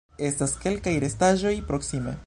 Estas 0.29 0.55
keltaj 0.63 0.95
restaĵoj 1.05 1.57
proksime. 1.71 2.17